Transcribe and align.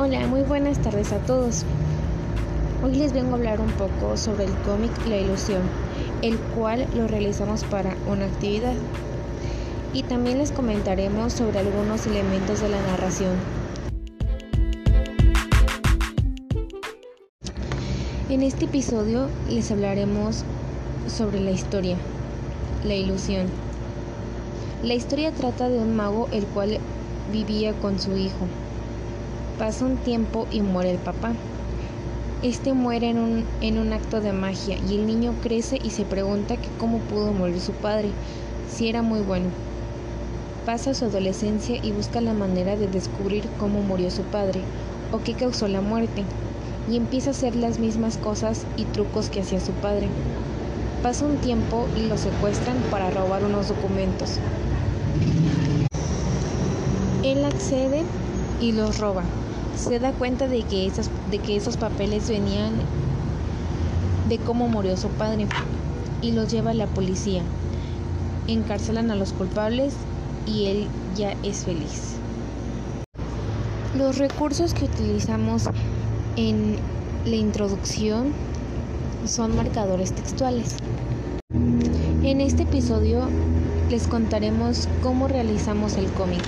Hola, 0.00 0.28
muy 0.28 0.42
buenas 0.42 0.80
tardes 0.80 1.10
a 1.10 1.18
todos. 1.18 1.64
Hoy 2.84 2.94
les 2.94 3.12
vengo 3.12 3.32
a 3.32 3.34
hablar 3.34 3.60
un 3.60 3.72
poco 3.72 4.16
sobre 4.16 4.44
el 4.44 4.52
cómic 4.58 4.92
La 5.08 5.16
Ilusión, 5.16 5.62
el 6.22 6.38
cual 6.38 6.86
lo 6.94 7.08
realizamos 7.08 7.64
para 7.64 7.96
una 8.06 8.26
actividad. 8.26 8.74
Y 9.92 10.04
también 10.04 10.38
les 10.38 10.52
comentaremos 10.52 11.32
sobre 11.32 11.58
algunos 11.58 12.06
elementos 12.06 12.60
de 12.60 12.68
la 12.68 12.80
narración. 12.80 13.32
En 18.30 18.44
este 18.44 18.66
episodio 18.66 19.26
les 19.50 19.68
hablaremos 19.72 20.44
sobre 21.08 21.40
la 21.40 21.50
historia, 21.50 21.96
la 22.84 22.94
ilusión. 22.94 23.48
La 24.84 24.94
historia 24.94 25.32
trata 25.32 25.68
de 25.68 25.80
un 25.80 25.96
mago 25.96 26.28
el 26.30 26.44
cual 26.46 26.78
vivía 27.32 27.72
con 27.72 27.98
su 27.98 28.16
hijo, 28.16 28.46
Pasa 29.58 29.84
un 29.84 29.96
tiempo 29.96 30.46
y 30.52 30.60
muere 30.60 30.92
el 30.92 30.98
papá. 30.98 31.32
Este 32.44 32.74
muere 32.74 33.10
en 33.10 33.18
un, 33.18 33.44
en 33.60 33.78
un 33.78 33.92
acto 33.92 34.20
de 34.20 34.32
magia 34.32 34.78
y 34.88 34.94
el 34.94 35.04
niño 35.08 35.34
crece 35.42 35.80
y 35.82 35.90
se 35.90 36.04
pregunta 36.04 36.56
que 36.56 36.68
cómo 36.78 36.98
pudo 36.98 37.32
morir 37.32 37.60
su 37.60 37.72
padre, 37.72 38.10
si 38.70 38.88
era 38.88 39.02
muy 39.02 39.18
bueno. 39.18 39.46
Pasa 40.64 40.94
su 40.94 41.06
adolescencia 41.06 41.76
y 41.82 41.90
busca 41.90 42.20
la 42.20 42.34
manera 42.34 42.76
de 42.76 42.86
descubrir 42.86 43.48
cómo 43.58 43.80
murió 43.82 44.12
su 44.12 44.22
padre 44.22 44.60
o 45.10 45.18
qué 45.18 45.34
causó 45.34 45.66
la 45.66 45.80
muerte, 45.80 46.22
y 46.88 46.96
empieza 46.96 47.30
a 47.30 47.32
hacer 47.32 47.56
las 47.56 47.80
mismas 47.80 48.16
cosas 48.16 48.64
y 48.76 48.84
trucos 48.84 49.28
que 49.28 49.40
hacía 49.40 49.58
su 49.58 49.72
padre. 49.72 50.06
Pasa 51.02 51.26
un 51.26 51.36
tiempo 51.38 51.88
y 51.96 52.06
lo 52.06 52.16
secuestran 52.16 52.76
para 52.92 53.10
robar 53.10 53.42
unos 53.42 53.66
documentos. 53.66 54.38
Él 57.24 57.44
accede 57.44 58.04
y 58.60 58.70
los 58.70 58.98
roba 58.98 59.24
se 59.78 59.98
da 59.98 60.12
cuenta 60.12 60.48
de 60.48 60.62
que, 60.62 60.86
esos, 60.86 61.08
de 61.30 61.38
que 61.38 61.56
esos 61.56 61.76
papeles 61.76 62.28
venían 62.28 62.72
de 64.28 64.38
cómo 64.38 64.68
murió 64.68 64.96
su 64.96 65.08
padre 65.08 65.46
y 66.20 66.32
los 66.32 66.50
lleva 66.50 66.72
a 66.72 66.74
la 66.74 66.86
policía. 66.86 67.42
Encarcelan 68.48 69.10
a 69.10 69.14
los 69.14 69.32
culpables 69.32 69.94
y 70.46 70.66
él 70.66 70.86
ya 71.16 71.34
es 71.42 71.64
feliz. 71.64 72.16
Los 73.96 74.18
recursos 74.18 74.74
que 74.74 74.84
utilizamos 74.84 75.64
en 76.36 76.76
la 77.24 77.36
introducción 77.36 78.32
son 79.26 79.56
marcadores 79.56 80.12
textuales. 80.12 80.76
En 82.22 82.40
este 82.40 82.64
episodio 82.64 83.28
les 83.90 84.06
contaremos 84.06 84.88
cómo 85.02 85.28
realizamos 85.28 85.96
el 85.96 86.10
cómic. 86.12 86.42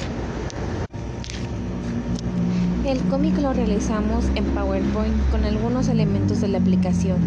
El 2.90 2.98
cómic 3.02 3.38
lo 3.38 3.52
realizamos 3.52 4.24
en 4.34 4.44
PowerPoint 4.46 5.30
con 5.30 5.44
algunos 5.44 5.86
elementos 5.86 6.40
de 6.40 6.48
la 6.48 6.58
aplicación. 6.58 7.18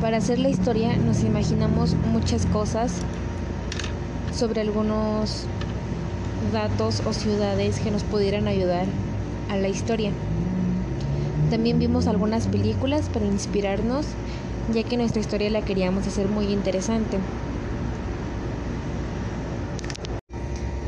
Para 0.00 0.16
hacer 0.16 0.40
la 0.40 0.48
historia 0.48 0.96
nos 0.96 1.22
imaginamos 1.22 1.94
muchas 2.12 2.44
cosas 2.46 2.92
sobre 4.34 4.62
algunos 4.62 5.44
datos 6.52 7.04
o 7.06 7.12
ciudades 7.12 7.78
que 7.78 7.92
nos 7.92 8.02
pudieran 8.02 8.48
ayudar 8.48 8.86
a 9.48 9.56
la 9.56 9.68
historia. 9.68 10.10
También 11.50 11.78
vimos 11.78 12.08
algunas 12.08 12.48
películas 12.48 13.08
para 13.08 13.26
inspirarnos, 13.26 14.06
ya 14.74 14.82
que 14.82 14.96
nuestra 14.96 15.20
historia 15.20 15.50
la 15.50 15.62
queríamos 15.62 16.04
hacer 16.08 16.26
muy 16.26 16.46
interesante. 16.46 17.18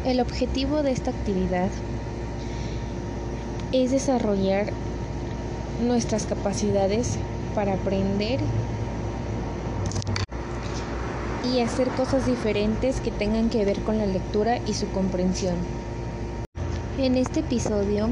El 0.05 0.19
objetivo 0.19 0.83
de 0.83 0.91
esta 0.91 1.13
actividad 1.13 1.71
es 3.73 3.91
desarrollar 3.91 4.73
nuestras 5.85 6.25
capacidades 6.25 7.19
para 7.55 7.75
aprender 7.75 8.41
y 11.53 11.61
hacer 11.61 11.89
cosas 11.89 12.27
diferentes 12.27 13.01
que 13.01 13.11
tengan 13.11 13.51
que 13.51 13.65
ver 13.65 13.81
con 13.81 13.99
la 13.99 14.07
lectura 14.07 14.59
y 14.67 14.75
su 14.75 14.89
comprensión. 14.91 15.55
En 16.99 17.17
este 17.17 17.41
episodio 17.41 18.09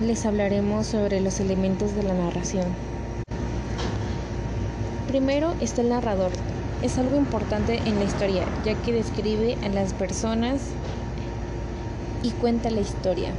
les 0.00 0.26
hablaremos 0.26 0.86
sobre 0.86 1.20
los 1.20 1.40
elementos 1.40 1.94
de 1.94 2.02
la 2.02 2.14
narración. 2.14 2.66
Primero 5.06 5.54
está 5.60 5.82
el 5.82 5.90
narrador. 5.90 6.30
Es 6.82 6.98
algo 6.98 7.16
importante 7.16 7.76
en 7.76 7.96
la 7.96 8.04
historia, 8.04 8.44
ya 8.64 8.74
que 8.74 8.92
describe 8.92 9.56
a 9.62 9.68
las 9.68 9.92
personas 9.92 10.60
y 12.22 12.30
cuenta 12.30 12.70
la 12.70 12.80
historia. 12.80 13.32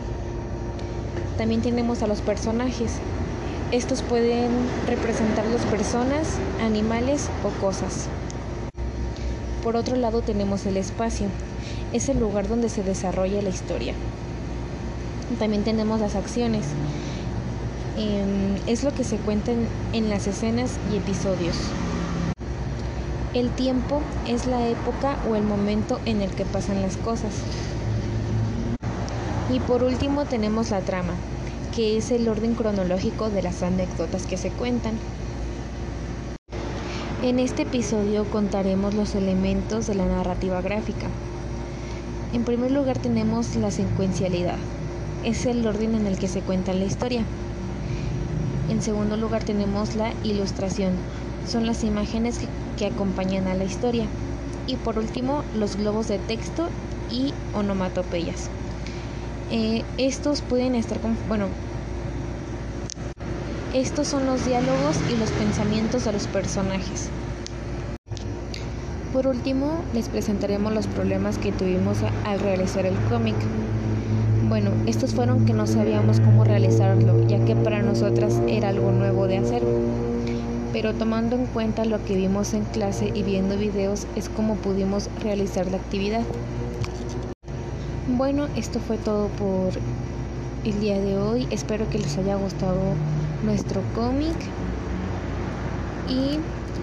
También 1.41 1.63
tenemos 1.63 2.03
a 2.03 2.07
los 2.07 2.21
personajes. 2.21 2.99
Estos 3.71 4.03
pueden 4.03 4.51
representar 4.85 5.43
las 5.47 5.65
personas, 5.65 6.37
animales 6.61 7.29
o 7.43 7.49
cosas. 7.59 8.09
Por 9.63 9.75
otro 9.75 9.95
lado 9.95 10.21
tenemos 10.21 10.67
el 10.67 10.77
espacio. 10.77 11.29
Es 11.93 12.09
el 12.09 12.19
lugar 12.19 12.47
donde 12.47 12.69
se 12.69 12.83
desarrolla 12.83 13.41
la 13.41 13.49
historia. 13.49 13.95
También 15.39 15.63
tenemos 15.63 15.99
las 15.99 16.15
acciones. 16.15 16.63
Em, 17.97 18.57
es 18.67 18.83
lo 18.83 18.93
que 18.93 19.03
se 19.03 19.17
cuenta 19.17 19.51
en 19.93 20.09
las 20.11 20.27
escenas 20.27 20.77
y 20.93 20.97
episodios. 20.97 21.55
El 23.33 23.49
tiempo 23.49 24.03
es 24.27 24.45
la 24.45 24.67
época 24.67 25.17
o 25.27 25.35
el 25.35 25.41
momento 25.41 25.99
en 26.05 26.21
el 26.21 26.29
que 26.29 26.45
pasan 26.45 26.83
las 26.83 26.97
cosas. 26.97 27.33
Y 29.51 29.59
por 29.59 29.83
último 29.83 30.23
tenemos 30.25 30.69
la 30.69 30.79
trama, 30.79 31.13
que 31.75 31.97
es 31.97 32.11
el 32.11 32.27
orden 32.27 32.55
cronológico 32.55 33.29
de 33.29 33.41
las 33.41 33.63
anécdotas 33.63 34.25
que 34.25 34.37
se 34.37 34.49
cuentan. 34.49 34.93
En 37.23 37.39
este 37.39 37.63
episodio 37.63 38.25
contaremos 38.25 38.93
los 38.93 39.15
elementos 39.15 39.87
de 39.87 39.95
la 39.95 40.05
narrativa 40.05 40.61
gráfica. 40.61 41.07
En 42.33 42.43
primer 42.43 42.71
lugar 42.71 42.97
tenemos 42.97 43.55
la 43.55 43.71
secuencialidad. 43.71 44.57
Es 45.23 45.45
el 45.45 45.65
orden 45.67 45.95
en 45.95 46.07
el 46.07 46.17
que 46.17 46.27
se 46.27 46.41
cuenta 46.41 46.73
la 46.73 46.85
historia. 46.85 47.23
En 48.69 48.81
segundo 48.81 49.17
lugar 49.17 49.43
tenemos 49.43 49.95
la 49.95 50.13
ilustración. 50.23 50.93
Son 51.47 51.65
las 51.65 51.83
imágenes 51.83 52.39
que, 52.77 52.85
acompañan 52.87 53.47
a 53.47 53.53
la 53.53 53.65
historia. 53.65 54.05
Y 54.65 54.77
por 54.77 54.97
último 54.97 55.43
los 55.55 55.75
globos 55.75 56.07
de 56.07 56.17
texto 56.17 56.69
y 57.11 57.33
onomatopeyas. 57.53 58.49
Eh, 59.53 59.83
estos 59.97 60.41
pueden 60.41 60.75
estar 60.75 60.97
con, 61.01 61.17
bueno, 61.27 61.47
estos 63.73 64.07
son 64.07 64.25
los 64.25 64.45
diálogos 64.45 64.97
y 65.13 65.17
los 65.17 65.29
pensamientos 65.31 66.05
de 66.05 66.13
los 66.13 66.25
personajes. 66.27 67.09
Por 69.11 69.27
último, 69.27 69.83
les 69.93 70.07
presentaremos 70.07 70.73
los 70.73 70.87
problemas 70.87 71.37
que 71.37 71.51
tuvimos 71.51 71.97
al 72.25 72.39
realizar 72.39 72.85
el 72.85 72.95
cómic. 73.09 73.35
Bueno, 74.47 74.71
estos 74.87 75.13
fueron 75.13 75.45
que 75.45 75.51
no 75.51 75.67
sabíamos 75.67 76.21
cómo 76.21 76.45
realizarlo, 76.45 77.27
ya 77.27 77.43
que 77.43 77.57
para 77.57 77.81
nosotras 77.81 78.41
era 78.47 78.69
algo 78.69 78.93
nuevo 78.93 79.27
de 79.27 79.39
hacer. 79.39 79.63
Pero 80.71 80.93
tomando 80.93 81.35
en 81.35 81.45
cuenta 81.47 81.83
lo 81.83 82.01
que 82.05 82.15
vimos 82.15 82.53
en 82.53 82.63
clase 82.63 83.11
y 83.13 83.23
viendo 83.23 83.57
videos 83.57 84.07
es 84.15 84.29
como 84.29 84.55
pudimos 84.55 85.09
realizar 85.21 85.67
la 85.67 85.75
actividad. 85.75 86.23
Bueno, 88.17 88.49
esto 88.57 88.79
fue 88.81 88.97
todo 88.97 89.29
por 89.29 89.71
el 90.65 90.79
día 90.81 90.99
de 90.99 91.17
hoy. 91.17 91.47
Espero 91.49 91.89
que 91.89 91.97
les 91.97 92.17
haya 92.17 92.35
gustado 92.35 92.77
nuestro 93.41 93.81
cómic 93.95 94.35
y 96.09 96.37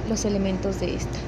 los 0.08 0.24
elementos 0.24 0.80
de 0.80 0.96
esta. 0.96 1.18